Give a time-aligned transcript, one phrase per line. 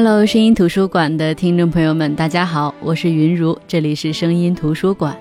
[0.00, 5.18] Hello，声音图书馆的听众朋友们，大家好，我是云如，这里是声音图书馆。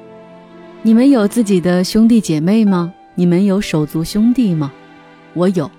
[0.84, 2.94] 你们有自己的兄弟姐妹吗？
[3.16, 4.72] 你们有手足兄弟吗？
[5.34, 5.72] 我有，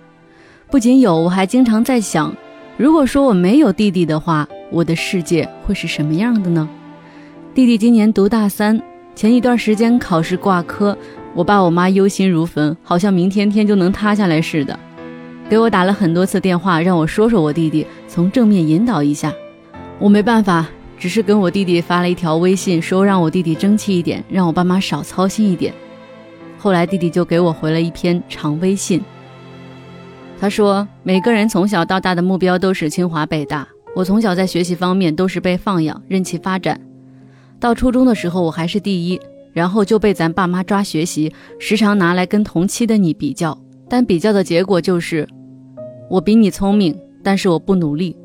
[0.69, 2.35] 不仅有，我还经常在想，
[2.77, 6.69] 如果说我没有弟弟的话，我的世界会是什么样的呢？
[7.55, 8.83] 弟弟今年读大三，
[9.15, 10.99] 前一段时间考试挂科，
[11.37, 14.77] 我爸我妈忧心如焚，好像明天天就能塌下来似的。
[15.49, 19.33] 给我打了很多次电话，让我说说我弟弟，从正面引导一下。
[19.99, 25.73] 我没办法，只是跟我弟弟发了一条微信，说让我弟弟争气一点，让我爸妈少操心一点。
[26.59, 29.01] 后来弟弟就给我回了一篇长微信。
[30.39, 33.67] 他说：“每个人从小到大的目标都是清华北大。
[33.97, 36.79] 我从小在学习方面都是被放养，任其发展。
[37.59, 39.19] 到初中的时候我还是第一，
[39.55, 43.59] 然后就被咱爸妈抓学习，时常拿来跟同期的你比较。
[43.89, 45.27] 但比较的结果就是。”
[46.09, 48.17] 我比你聪明，但是我不努力。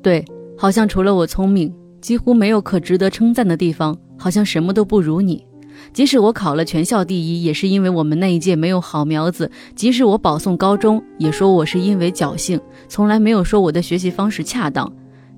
[0.00, 0.24] 对，
[0.56, 5.44] 好像除了我聪明，几乎没有可值得称赞的地方，好像什么都不如你。
[5.92, 9.50] 即使我考了全校第一，也是因为我们那一届没有好苗子。
[9.74, 14.90] 即使我保送高中，也说我是因为侥幸，从来没有说我的学习方式恰当，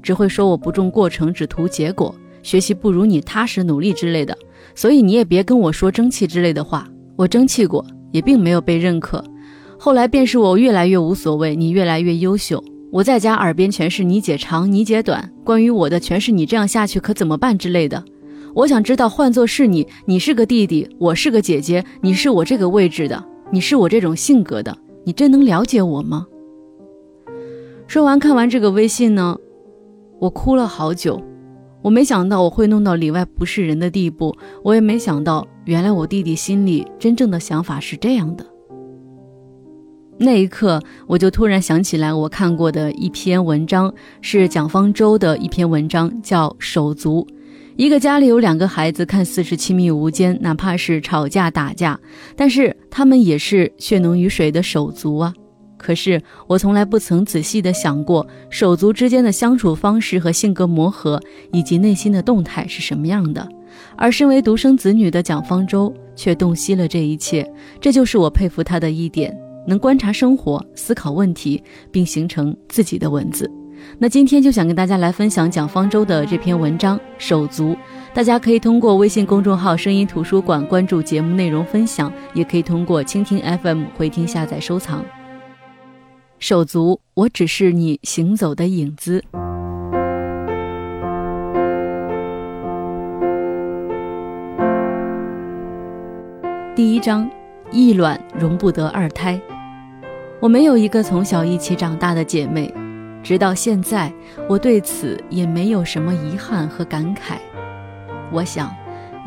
[0.03, 4.37] 只会说我不重过程，只图结果，学习不如你踏实努力之类的。
[4.75, 6.87] 所以你也别跟我说争气之类的话，
[7.17, 9.25] 我争气过，也并没有被认可。
[9.81, 12.63] 后来便是我越来越无所谓，你越来越优秀。
[12.91, 18.03] 我在家耳边全是你姐长，你姐短，关于我的全是你这样下去可怎么办之类的。
[18.55, 26.27] 我想知道，换作是你，你是个弟弟，我是个姐姐，你是我这个位置的，你是我这种性格的，你真能了解我吗？
[27.87, 29.37] 说完，看完这个微信呢，
[30.19, 31.23] 我哭了好久。
[31.83, 38.45] 我没想到我会弄到里外不是人的地步，我也没想到，原来我弟弟心里真正的想法是这样的。
[40.21, 47.25] 那一刻，我就突然想起来，我看过的一篇文章是蒋方舟的一篇文章，叫《手足》。
[47.77, 51.99] 一个家里有两个孩子，看似是亲密无间，哪怕是吵架打架，
[52.35, 55.33] 但是他们也是血浓于水的手足啊。
[55.77, 61.21] 可是我从来不曾仔细的想过，手足之间的相处方式和性格磨合，
[61.53, 63.49] 以及内心的动态是什么样的。
[63.97, 67.49] 而身为独生子女的蒋方舟却洞悉了这一切，
[67.81, 69.33] 这就是我佩服他的一点。
[69.69, 71.63] 能观察生活、思考问题，
[71.93, 73.51] 并形成自己的文字。
[73.99, 77.73] 那今天就想跟大家来分享蒋方舟的这篇文章《手足》。
[78.15, 85.05] 大家可以通过微信公众号“声音图书馆”关注节目内容分享，也可以通过蜻蜓 FM 回听、下载、收藏。
[86.39, 89.23] 手足，我只是你行走的影子。
[96.75, 97.29] 第一章：
[97.71, 99.39] 一卵容不得二胎。
[100.41, 102.73] 我没有一个从小一起长大的姐妹，
[103.25, 104.13] 直到现在，
[104.49, 107.39] 我对此也没有什么遗憾和感慨。
[108.31, 108.73] 我想，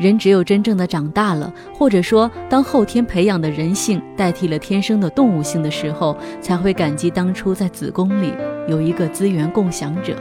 [0.00, 8.32] 人只有真正的长大了，或者说当后天培养的人性代替了天生的动物性的时候，才会感激当初在子宫里
[8.66, 10.16] 有一个资源共享者。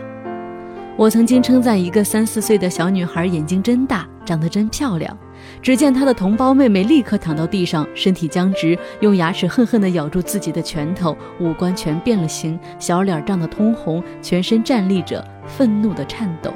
[0.98, 5.18] 我曾经称赞一个三四岁的小女孩眼睛真大，长得真漂亮。
[5.62, 16.52] 只见他的同胞妹妹立刻躺到地上，身体僵直，用牙齿恨恨地咬住自己的拳头，五官全变了形，小脸涨得通红，全身站立着，愤怒地颤抖。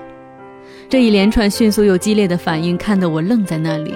[0.90, 3.96] 这一连串迅速又激烈的反应，看得我愣在那里。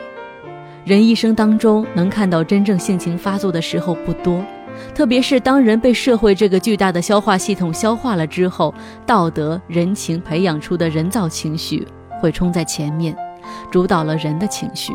[0.85, 4.43] 人一生当中能看到真正性情发作的时候不多，
[4.93, 8.73] 特别是当人被社会这个巨大的消化系统消化了之后，
[9.07, 11.87] 道德人情培养出的人造情绪
[12.21, 13.15] 会冲在前面。
[13.71, 14.93] 主导了人的情绪，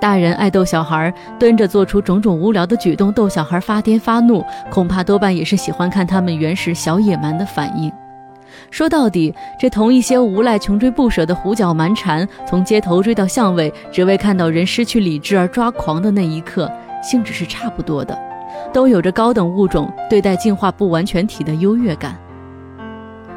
[0.00, 7.92] 大人爱逗小孩，蹲着做出种种无聊的举动逗小孩发癫发怒，恐怕多半也是喜欢看他们原始小野蛮的反应。
[8.70, 16.70] 说到底，这同一些无赖穷追不舍的胡搅蛮缠，从街头追到巷尾，只为看到人失去理智而抓狂的那一刻，
[17.02, 18.18] 性质是差不多的，
[18.72, 22.16] 都有着高等物种对待进化不完全体的优越感。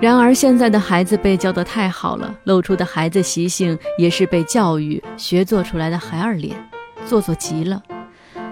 [0.03, 6.57] 然而，现在的孩子被教得太好了，露出的孩子习性也是被教育学做出来的孩儿脸，
[7.05, 7.81] 做作极了。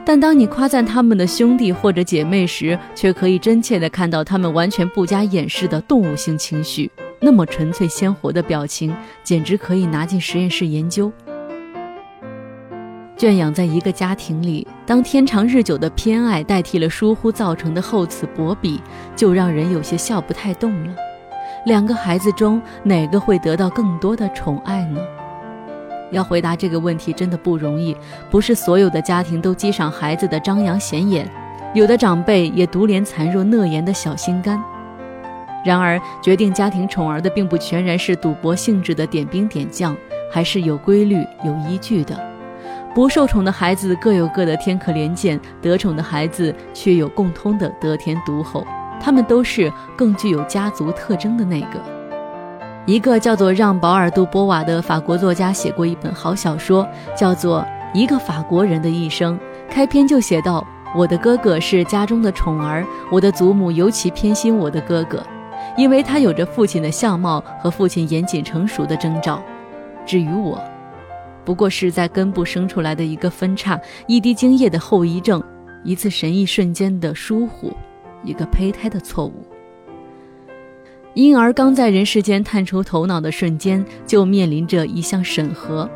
[0.05, 6.89] 但当你夸赞他们的兄弟或者姐妹时，却可以真切地看到他们完全不加掩饰的动物性情绪，
[7.19, 11.11] 那么纯粹鲜活的表情，简直可以拿进实验室研究。
[13.17, 18.79] 圈养在一个家庭里，当天长日久的偏爱代替了疏忽造成的厚此薄彼，
[19.17, 20.95] 就让人有些笑不太动了。
[21.65, 24.99] 两个孩子中哪个会得到更多的宠爱呢？
[26.09, 27.95] 要回答这个问题真的不容易。
[28.31, 31.29] 不是所有的家庭都激赏孩子的张扬显眼，
[31.73, 34.59] 有的长辈也独怜残弱讷言的小心肝。
[35.63, 39.95] 然而，决定家庭宠儿的并不全然是赌博性质的点兵点将，
[40.31, 42.19] 还是有规律、有依据的。
[42.95, 48.65] 不受宠的孩子各有各的天可怜见，得宠的孩子却有共通的得天独厚。
[49.01, 51.81] 他们都是更具有家族特征的那个。
[52.85, 57.61] 一个叫做让·保尔·杜波瓦的法国作家写过一本好小说，叫做
[57.93, 59.37] 《一个法国人的一生》。
[59.69, 60.65] 开篇就写道
[60.95, 65.23] ：“我的哥哥是家中的宠儿，我的祖母尤其偏心我的哥哥。”
[65.77, 69.41] 因为他有着父亲的相貌和父亲严谨成熟的征兆，
[70.05, 70.59] 至于我，
[71.45, 75.41] 不过是在根部生出来的一个分叉，一滴精液的后遗症，
[75.85, 77.71] 一次神异瞬间的疏忽，
[78.23, 79.45] 一个胚胎的错误。
[81.13, 85.89] 婴儿刚在人世间探出头脑的瞬间，就面临着一项审核，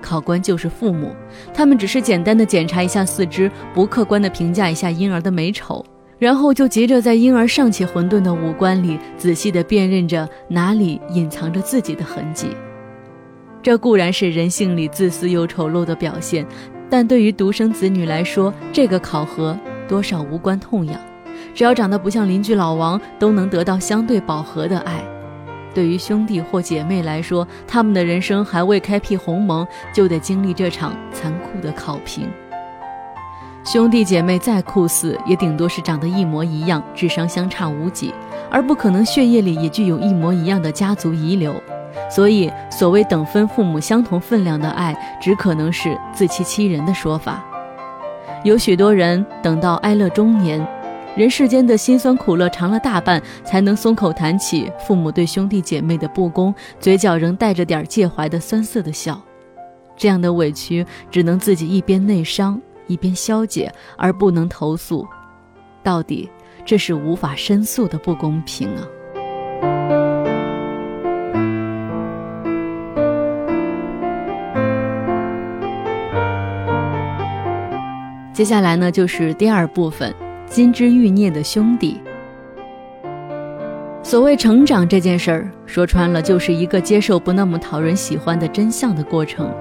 [0.00, 1.14] 考官就是父母，
[1.52, 5.84] 他们只是简单的检查一下四肢，不客观的评价一下婴儿的美丑。
[6.18, 12.46] 然后就急着在婴儿尚且混沌的五官里仔细的辨认着哪里隐藏着自己的痕迹。
[13.62, 16.46] 这固然是人性里自私又丑陋的表现，
[16.88, 19.54] 但对于独生子女来说，这个考核
[19.86, 20.98] 多少无关痛痒。
[21.56, 25.02] 只要长得不像邻居老王，都能得到相对饱和的爱。
[25.74, 32.28] 对于兄弟或姐妹来说，他们的人生还未开辟鸿蒙，就得经历这场残酷的考评。
[33.64, 38.12] 兄弟姐妹再酷似，也顶多是长得一模一样，智商相差无几，
[38.50, 41.54] 而不可能血液里也具有一模一样的家族遗留。
[42.10, 47.42] 所以，所谓等分父母相同分量的爱，只可能是自欺欺人的说法。
[48.44, 50.64] 有许多人等到哀乐中年，
[51.16, 59.18] 人世间的辛酸苦乐尝了大半，才能松口谈起父母对兄弟姐妹的不公，嘴角仍带着点介怀的酸涩的笑。
[59.96, 62.60] 这样的委屈，只能自己一边内伤。
[62.86, 65.04] 一边消解而不能投诉，
[65.82, 66.30] 到底
[66.64, 68.86] 这是无法申诉的不公平啊！
[78.32, 80.14] 接下来呢，就是第二部分——
[80.48, 82.00] 金枝玉孽的兄弟。
[84.02, 89.52] 所谓成长这件事儿，说穿了就是一个接受不那么讨人喜欢的真相的过程。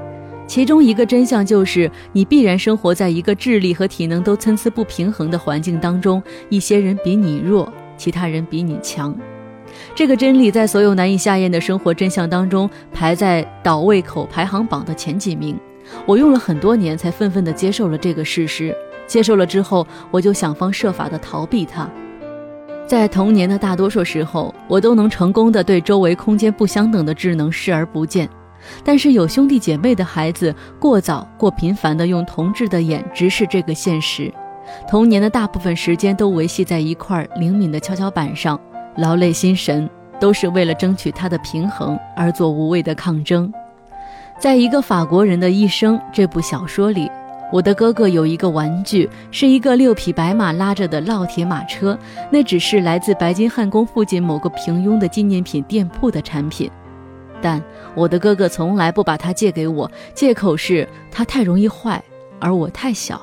[0.48, 6.22] 其中一个真相就是，你必然生活在一个智力和体能都参差不平衡的环境当中。
[6.50, 9.14] 一些人比你弱，其他人比你强。
[9.96, 15.58] 这个真理在所有难以下咽的生活真相当中，排在倒胃口排行榜的前几名。
[16.06, 18.74] 我用了很多年才愤愤地接受了这个事实。
[19.08, 21.90] 接受了之后，我就想方设法的逃避它。
[22.88, 28.30] 在童年的大多数时候，我都能成功的对周围空间不相等的智能视而不见。
[28.84, 34.32] 但是有兄弟姐妹的孩子，过早、过频繁地用同志的眼直视这个现实，
[34.88, 38.60] 童年的大部分时间都维系在一块灵敏的跷跷板上，
[38.98, 39.88] 劳累心神，
[40.20, 43.52] 都是为了争取它的平衡而做无谓的抗争。
[44.40, 47.10] 在一个法国人的一生这部小说里，
[47.52, 51.98] 我的哥哥有一个玩具，是一个六匹白马拉着的烙铁马车，
[52.32, 56.70] 那只是来自白金汉宫附近某个平庸的纪念品店铺的产品。
[57.42, 57.62] 但
[57.94, 62.04] 我的哥哥从来不把它借给我，借口是它太容易坏，
[62.40, 63.22] 而我太小。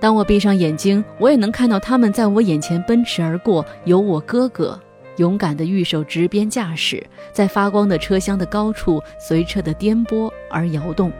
[0.00, 4.78] 当我闭上眼睛，我也能看到他们在我眼前奔驰而过，有我哥哥
[5.16, 11.10] 勇敢的御手执鞭驾驶，在发光的车厢的高处随车的颠簸而摇动。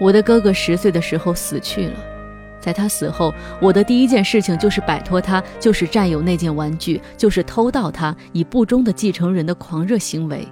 [0.00, 1.94] 我的哥哥十岁的时候死去了，
[2.58, 10.48] 在他死后，我的第一件事情就是摆脱他，就是占有那件玩具，就是偷盗他，以不忠的继承人的狂热行为。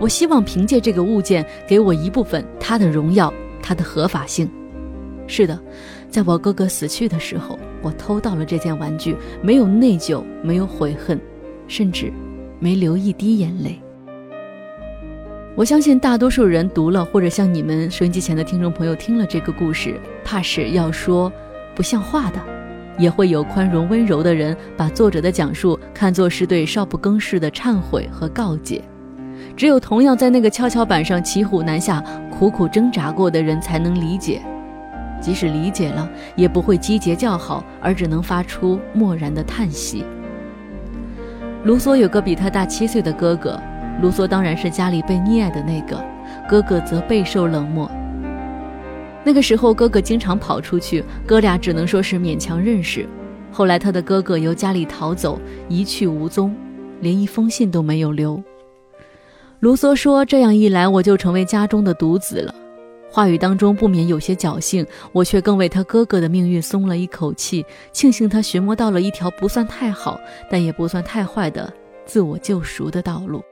[0.00, 4.50] 我希望凭借这个物件给我一部分他的荣耀，他的合法性。
[5.26, 5.60] 是的，
[6.08, 11.20] 在我哥哥死去的时候，我偷到了这件玩具，没有内疚，没有悔恨，
[11.68, 12.10] 甚至
[12.58, 13.78] 没流一滴眼泪。
[15.56, 19.94] 我相信大多数人读了，或者像你们收音机前的听众朋友听了这个故事，
[20.24, 21.32] 怕是要说
[21.76, 22.40] 不像话的，
[22.98, 28.82] 也会有宽容温柔的人把作者的讲述看作是对少不更事的忏悔和告诫。
[29.56, 34.42] 只有同样在那个跷跷板上骑虎难下、苦苦挣扎过的人才能理解，
[35.20, 40.04] 即使理解了，也不会击节叫好，而只能发出漠然的叹息。
[41.62, 43.58] 卢梭有个比他大七岁的哥哥，
[44.02, 46.02] 卢梭当然是家里被溺爱的那个，
[46.48, 47.90] 哥哥则备受冷漠。
[49.24, 53.08] 那个时候，哥哥经常跑出去，哥俩只能说是勉强认识。
[53.50, 56.54] 后来，他的哥哥由家里逃走，一去无踪，
[57.00, 58.42] 连一封信都没有留。
[59.60, 62.54] 卢梭说：“这样一来，我就成为家中的独子了。
[63.10, 70.20] 话语当中不免有些侥幸，我却更为他哥哥的命运松了一口气，庆幸他寻摸到了一条不算太好，
[70.50, 71.72] 但也不算太坏的
[72.04, 73.42] 自我救赎的道路。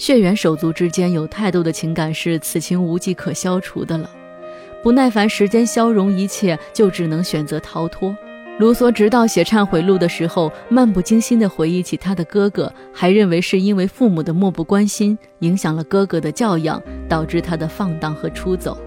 [0.00, 4.08] 血缘手足之间有太多的情感是此情无计可消除的了，
[4.82, 8.16] 不耐烦时间消融一切，就只能选择逃脱。
[8.58, 18.78] 卢梭直到写忏悔录的时候，漫不经心地回忆起他的哥哥，还认为是因为父母的漠不关心影响了哥哥的教养，导致他的放荡和出走。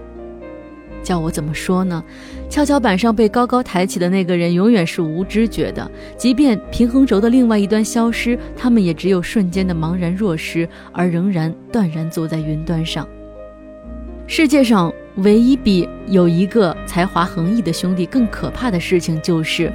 [1.04, 2.02] 叫我怎么说呢？
[2.48, 13.06] 跷跷板上被高高抬起的那个人永远是无知觉的，即便平衡轴的另外一端消失，他们也只有瞬间的茫然若失，而仍然断然坐在云端上。
[14.26, 19.70] 世界上唯一比有一个才华横溢的兄弟更可怕的事情，就是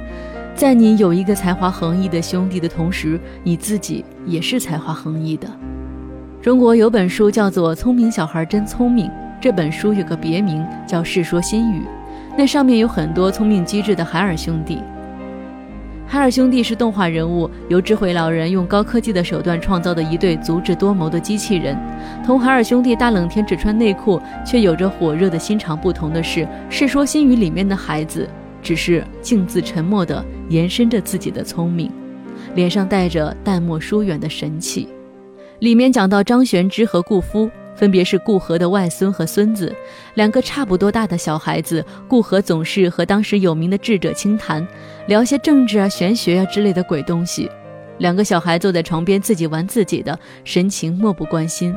[0.56, 5.48] 在你有一个才华横溢的兄弟的同时，你自己也是才华横溢的。
[6.42, 9.06] 中国有本书叫做《聪明小孩真聪明》。
[9.40, 11.78] 这本书有个别名叫《世说新语》，
[12.36, 14.78] 那上面有很多聪明机智的海尔兄弟。
[16.06, 21.74] 海尔兄弟是动画人物，由智慧老人用高科技的手段创造的一对足智多谋的机器人。
[22.22, 28.28] 同海尔兄弟大冷天只穿内裤却有着火热的心肠不同的是，《世说新语》里面的孩子
[28.60, 31.90] 只是静自沉默地延伸着自己的聪明，
[32.54, 34.86] 脸上带着淡漠疏远的神气。
[35.60, 37.48] 里面讲到张玄之和顾夫。
[37.80, 39.74] 分别是顾河的外孙和孙子，
[40.12, 41.82] 两个差不多大的小孩子。
[42.06, 44.68] 顾河总是和当时有名的智者倾谈，
[45.06, 47.50] 聊些政治啊、玄学啊之类的鬼东西。
[47.96, 51.74] 两个小孩坐在床边自己玩自己的，神情漠不关心。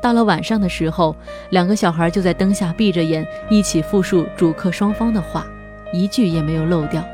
[0.00, 1.14] 到了晚上的时候，
[1.50, 5.46] 两个小孩就在灯下闭着眼，一起复述主客双方的话，
[5.92, 7.04] 一句也没有漏掉。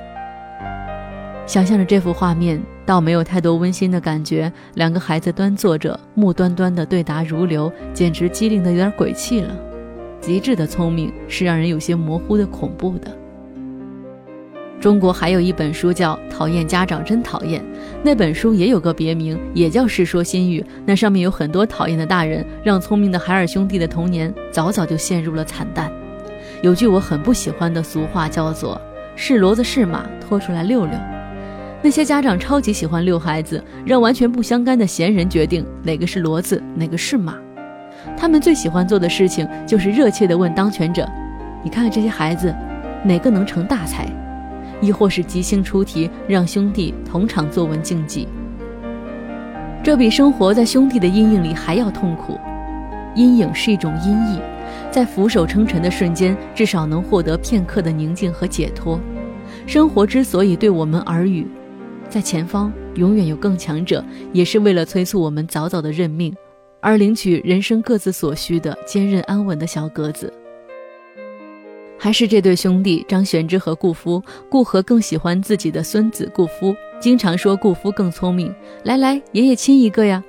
[1.44, 4.50] 想象着这幅画面，倒没有太多温馨的感觉。
[4.74, 9.54] 两个孩子端坐着，目端端的对答如流，简直机灵的有点鬼气了。
[10.20, 13.14] 极致的聪明是让人有些模糊的恐怖的。
[14.78, 17.60] 中国还有一本书叫《讨厌家长真讨厌》，
[18.02, 20.60] 那本书也有个别名，也叫《世说新语》。
[20.84, 25.90] 那上面有很多讨厌的大人，让聪明的海尔兄弟的童年早早就陷入了惨淡。
[26.60, 28.80] 有句我很不喜欢的俗话，叫做
[29.16, 30.94] “是骡子是马，拖出来溜溜”。
[31.82, 37.36] 那些家长超级喜欢遛孩子，让完全不相干的闲人决定哪个是骡子，哪个是马。
[38.16, 41.08] 他们最喜欢做的事情就是热切地问当权者
[41.62, 42.54] ：“你看看这些孩子，
[43.04, 44.06] 哪个能成大才？”
[44.80, 48.28] 亦或是即兴出题，让兄弟同场作文竞技。
[49.82, 52.38] 这比生活在兄弟的阴影里还要痛苦。
[53.14, 54.40] 阴影是一种阴翳，
[54.90, 59.00] 在俯首称臣的瞬间，至少能获得片刻的宁静和解脱。
[59.66, 61.46] 生活之所以对我们耳语。
[62.08, 66.34] 在前方永远有更强者，也是为了催促我们早早的认命，
[66.80, 70.32] 而领取人生各自所需的坚韧安稳的小格子。
[71.98, 78.54] 还是这对兄弟张玄之和顾夫，顾和更喜欢自己的孙子顾夫，经常说顾夫更聪明。
[78.84, 80.22] 来来，爷爷亲一个呀，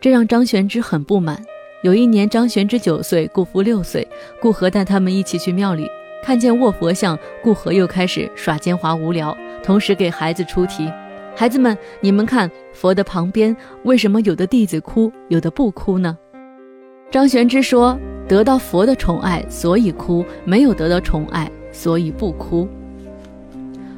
[0.00, 1.40] 这让张玄之很不满。
[1.82, 4.06] 有一年，张玄之九岁，顾夫六岁，
[4.40, 5.88] 顾和带他们一起去庙里，
[6.22, 10.88] 看见卧佛像，顾和又开始耍奸猾无聊，同时给孩子出题。
[11.34, 16.16] 孩子们，你们看佛的旁边，为什么有的弟子哭，有的不哭呢？
[17.10, 17.98] 张玄之说
[18.28, 22.68] ：“得到佛的宠爱，所以哭；没有得到宠爱，所以不哭。”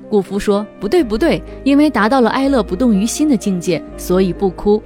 [0.08, 4.80] 顾夫说：“不对，不对，因为达到了哀乐不动于心的境界，所以不哭。”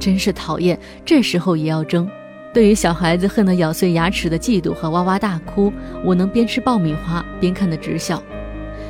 [0.00, 2.08] 真是讨厌，这时候也要争。
[2.54, 5.70] 对于小孩子恨得咬碎牙齿的嫉妒和哇哇大哭，
[6.02, 8.22] 我能边吃爆米花边看得直笑。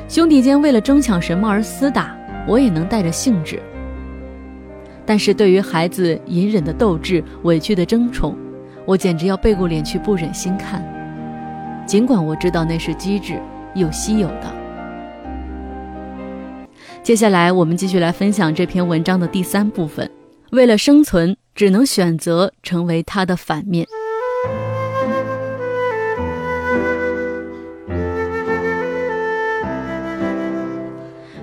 [0.07, 2.15] 兄弟间为了争抢什么而厮打。
[2.49, 3.61] 我也能带着兴致，
[5.05, 8.35] 但是对于孩子隐忍的斗志、委屈的争宠，
[8.85, 10.83] 我简直要背过脸去不忍心看。
[11.85, 13.39] 尽管我知道那是机智
[13.75, 14.51] 又稀有的。
[17.03, 20.09] 接下来，我们继续来分享这篇文章的第三部分：
[20.51, 23.85] 为了生存，只能选择成为它的反面。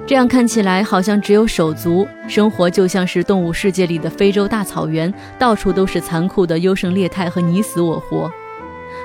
[0.06, 8.30] 这样看起来好像只有手足生活，就像是动物世界里的非洲大草原，到处都是残酷的优胜劣汰和你死我活。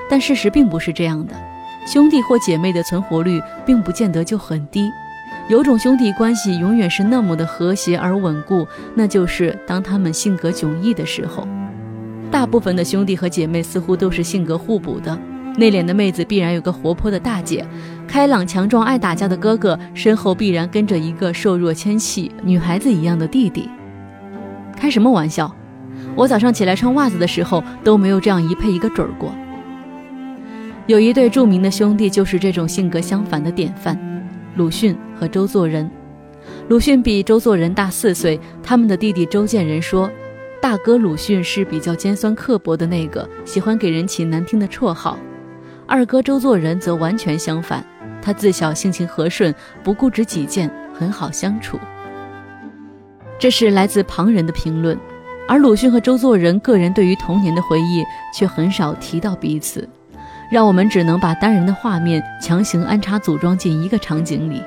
[0.08, 1.34] 但事实并不是这样的，
[1.86, 4.88] 兄弟或姐妹的存活率并不见得就很低。
[5.48, 11.48] 有种兄弟关系永远是那么的和谐而稳固，那就是当他们性格迥异的时候。
[12.30, 15.18] 大部分的兄弟和姐妹似乎都是性格互补的。
[15.56, 17.66] 内敛的妹子必然有个活泼的大姐，
[18.08, 23.68] 开朗强壮爱打架的哥哥身后必然跟着一个瘦弱纤细女孩子一样的弟弟。
[24.76, 25.54] 开什么玩笑？
[26.14, 29.32] 我早上起来穿袜子的时候都没有这样一配一个准儿过。
[30.86, 33.96] 有一对著名的兄弟就是这种性格相反的典范，
[34.56, 35.88] 鲁迅和周作人。
[36.68, 40.10] 鲁迅比周作人大四岁，他们的弟弟周建人说，
[40.60, 45.16] 大哥鲁迅是比较尖酸刻薄的那个，喜欢给人起难听的绰号；
[45.92, 47.84] 二哥周作人则完全相反，
[48.22, 51.78] 他自小性情和顺，不固执己见，很好相处。
[53.38, 54.98] 这是来自旁人的评论，
[55.46, 58.02] 而鲁迅和周作人个人对于童年的回忆
[58.34, 59.86] 却很少提到彼此。
[60.50, 64.62] 让我们只能把单人的画面强行安插组装进一个场景里。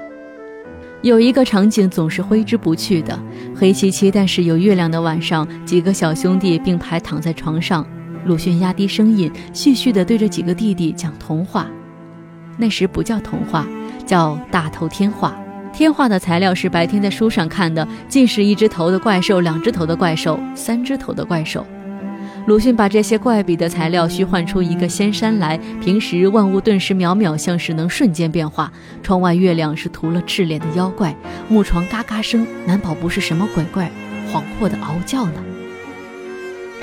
[1.01, 3.20] 有一个场景总是挥之不去的，
[3.55, 7.84] 黑漆漆但是有月亮的晚上，几个小兄弟并排躺在床上，
[8.25, 11.67] 鲁迅压低声音，絮絮地对着几个弟弟讲童话。
[12.58, 13.67] 那时不叫童话，
[14.03, 15.36] 叫大头天画。
[15.72, 21.63] 天画的材料是白天在书上看的，尽是一只头的怪兽，两只头的怪兽，三只头的怪兽。
[22.48, 28.72] 鲁迅把这些怪笔的材料虚幻出一个仙山来，平时万物顿时渺渺，像是能瞬间变化。
[29.03, 31.15] 窗外月亮是涂了赤脸的妖怪，
[31.48, 33.91] 木床嘎嘎声，难保不是什么鬼怪
[34.32, 35.55] 恍惚的嗷叫呢。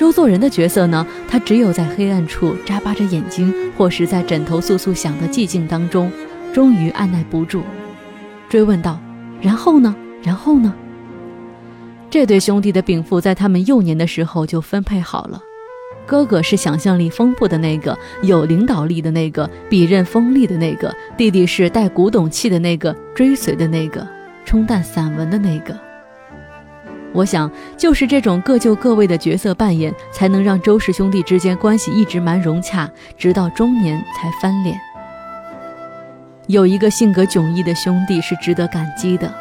[0.02, 1.06] 周作人的角色呢？
[1.28, 6.10] 他只有在黑暗处眨巴着眼睛，或是在枕头簌簌响的寂静当中，
[6.52, 7.62] 终于按耐不住，
[8.48, 8.98] 追问道
[9.40, 9.94] ：“然后呢？
[10.20, 10.74] 然后呢？”
[12.10, 15.40] 这对兄弟的禀赋在他们幼年的时候就分配好了。
[16.04, 24.04] 哥哥是想象力丰富的那个，有领导力的那个，笔刃锋利的那个；弟弟是带古董气的那个，追随的那个，
[24.44, 25.78] 冲淡散文的那个。
[27.12, 34.78] 我想，就是这种各就各位的角色扮演，才能让周氏兄弟之间关系一直蛮融洽，直到中年才翻脸。
[36.46, 39.32] 有一个性格迥异的兄弟是值得感激的，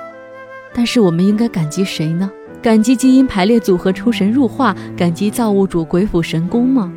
[0.73, 2.29] 但是我们应该感激谁呢？
[2.61, 6.91] 感激基因排列组合出神入化，感激造物主鬼斧神工吗？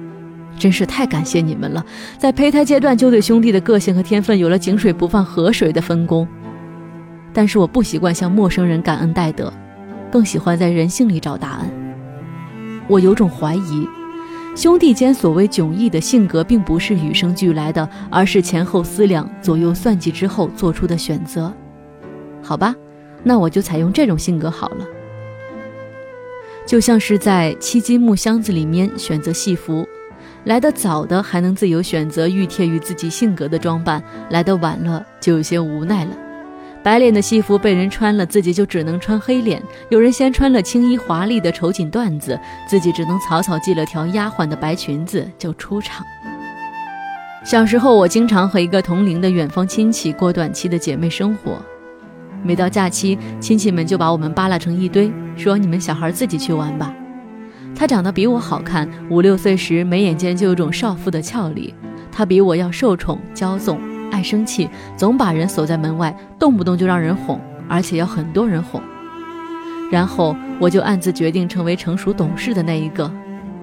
[0.59, 1.85] 真是太感谢你们了！
[2.19, 6.29] 在胚胎阶段就对兄弟的个性和天分有了井水不犯河水的分工。
[7.33, 9.53] 但是我不习惯向陌生人感恩戴德，
[10.15, 11.69] 更喜欢在人性里找答案。
[12.87, 13.89] 我有种怀疑，
[14.55, 21.53] 兄弟间所谓迥异的性格，并不是与生俱来的，而是前后思量、左右算计之后做出的选择。
[22.41, 22.73] 好吧，
[23.25, 24.87] 那我就采用这种性格好了。
[26.65, 29.85] 就像是在七金木箱子里面选择戏服，
[30.45, 36.13] 来得早的还能自由选择熨贴于自己性格的装扮，来得晚了就有些无奈了。
[36.85, 46.05] 白脸的戏服被人穿了，自己就只能穿黑脸；有人先穿了青衣华丽的绸锦缎子，自己只能草草系了条丫鬟的白裙子就出场。
[47.43, 51.57] 小时候，我经常和一个同龄的远方亲戚过短期的姐妹生活。
[52.43, 56.95] 每到假期，亲戚们就把我们扒拉成一堆，说你们小孩自己去玩吧。
[57.75, 61.75] 他长得比我好看，五六岁时眉眼间就有种少妇的俏丽。
[62.13, 63.81] 他比我要受宠骄纵，
[64.15, 68.81] 爱生气，总把人锁在门外，动不动就让人哄，而且要很多人哄。
[69.91, 73.11] 然后我就暗自决定成为成熟懂事的那一个。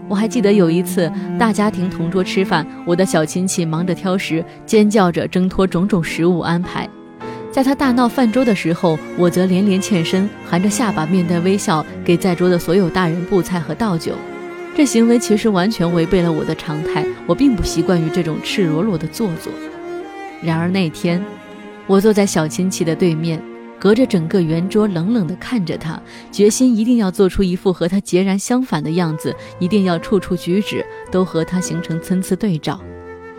[0.10, 1.10] 我还记得有一次
[1.40, 6.86] 大家庭同桌吃饭，我的小亲戚忙着挑食，尖叫着挣脱种种食物安排。
[7.50, 14.12] 在他大闹饭桌的时候，我则连连欠身，含着下巴，面带微笑，给在桌的所有大人布菜和倒酒。
[14.76, 19.52] 这行为其实完全违背了我的常态，我并不习惯于这种赤裸裸的做作。
[20.41, 21.23] 然而那天，
[21.88, 23.41] 我坐在小亲戚的对面，
[23.80, 26.01] 隔着整个圆桌，冷冷地看着他，
[26.32, 32.82] 决心一定要做出一副和他截然相反的样子，一定要处处举止都和他形成参差对照。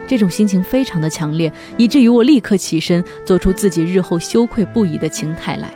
[0.07, 5.73] 这种心情非常的强烈，以至于我立刻起身，做出自己日后羞愧不已的情态来。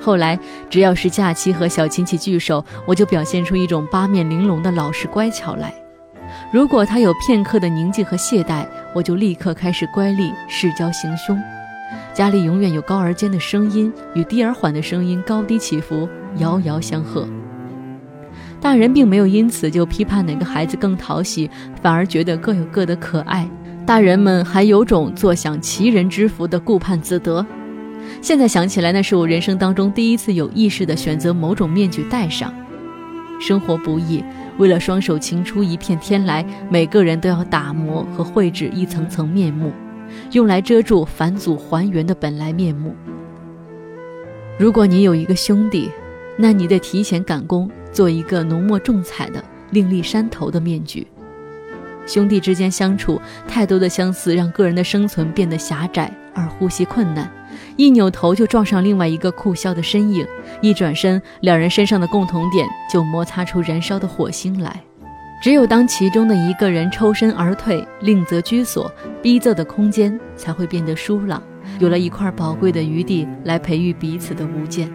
[0.00, 5.72] 后来，只要是假期和小亲戚聚首，我就表现出一种八面玲珑的老实乖巧来。
[6.52, 11.40] 如果他有片刻的宁静和懈怠，我就立刻开始乖戾视交行凶。
[12.12, 17.26] 家里永远有高而尖的声音与低而缓的声音高低起伏，遥遥相和。
[18.60, 23.48] 大人并没有因此就批判哪个孩子更讨喜，反而觉得各有各的可爱。
[23.86, 27.44] 大人们还有种坐享其人之福的顾盼自得。
[28.20, 32.52] 现在想起来，那是我人生当中第一次有意识地选择某种面具戴上。
[33.40, 34.22] 生活不易，
[34.58, 39.72] 为了双手擎出一片天来，每个人都要打磨和绘制一层层面目，
[40.32, 42.94] 用来遮住返祖还原的本来面目。
[44.58, 45.90] 如果你有一个兄弟，
[46.36, 47.70] 那你得提前赶工。
[47.92, 51.06] 做一个浓墨重彩的另立山头的面具。
[52.06, 57.30] 兄弟之间相处，太多的相似让个人的生存变得狭窄而呼吸困难。
[57.76, 60.26] 一扭头就撞上另外一个酷肖的身影，
[60.60, 64.82] 一转身，两人身上的共同点就摩擦出燃烧的火星来。
[65.42, 68.88] 只有当其中的一个人抽身而退，另择居所，
[69.20, 71.42] 逼仄的空间才会变得舒朗，
[71.80, 74.88] 有了一块宝贵的余地来培育彼此的无间。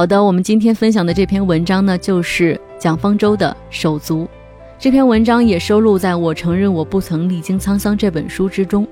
[0.00, 4.24] 好的，我们今天分享的这篇文章呢，就是蒋方舟的《手足》。
[4.78, 8.88] 这篇文章也收录在我承认我不曾历经沧桑这本书之中。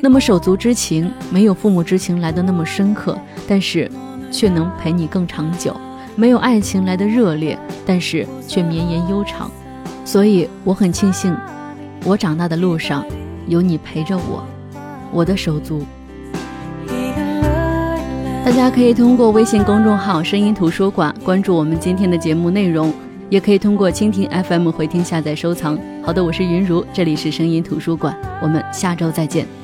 [0.00, 3.86] 那么，手足之情没有父母之情来的那么深刻，但是
[4.32, 5.74] 却能陪你更长久；
[6.16, 9.50] 没有爱情来的热烈，但是却绵延悠长。
[10.06, 11.36] 所以，我很庆幸，
[12.02, 13.04] 我长大的路上
[13.46, 14.42] 有你陪着我，
[15.12, 15.82] 我的手足。
[18.42, 22.92] 大家可以通过微信公众号“声音图书馆”关注我们今天的节目内容，
[23.28, 25.78] 也可以通过蜻蜓 FM 回听、下载、收藏。
[26.02, 29.59] 好的，我是云如，这里是声音图书馆，我们下周再见。